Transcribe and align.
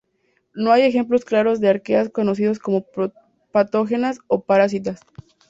No 0.55 0.71
hay 0.71 0.81
ejemplos 0.81 1.25
claros 1.25 1.59
de 1.59 1.69
arqueas 1.69 2.09
conocidas 2.09 2.57
como 2.57 2.87
patógenas 3.51 4.17
o 4.25 4.43
parásitas. 4.45 5.01